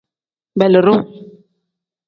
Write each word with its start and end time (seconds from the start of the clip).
Beelidu. 0.59 0.95